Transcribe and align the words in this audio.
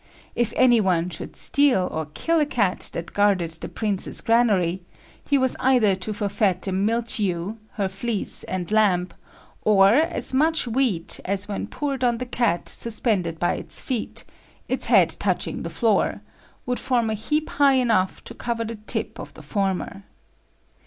If 0.35 0.51
any 0.55 0.81
one 0.81 1.11
should 1.11 1.35
steal 1.35 1.87
or 1.91 2.07
kill 2.15 2.39
a 2.39 2.45
cat 2.47 2.89
that 2.93 3.13
guarded 3.13 3.51
the 3.51 3.69
Prince's 3.69 4.19
granary, 4.19 4.81
he 5.29 5.37
was 5.37 5.55
either 5.59 5.93
to 5.93 6.11
forfeit 6.11 6.65
a 6.65 6.71
milch 6.71 7.19
ewe, 7.19 7.59
her 7.73 7.87
fleece 7.87 8.43
and 8.45 8.71
lamb, 8.71 9.09
or 9.61 9.89
as 9.93 10.33
much 10.33 10.65
wheat 10.67 11.19
as 11.23 11.47
when 11.47 11.67
poured 11.67 12.03
on 12.03 12.17
the 12.17 12.25
cat 12.25 12.67
suspended 12.67 13.37
by 13.37 13.53
its 13.53 13.79
feet 13.79 14.23
(its 14.67 14.85
head 14.85 15.11
touching 15.19 15.61
the 15.61 15.69
floor), 15.69 16.21
would 16.65 16.79
form 16.79 17.11
a 17.11 17.13
heap 17.13 17.51
high 17.61 17.75
enough 17.75 18.23
to 18.23 18.33
cover 18.33 18.63
the 18.65 18.77
tip 18.87 19.19
of 19.19 19.35
the 19.35 19.43
former." 19.43 20.01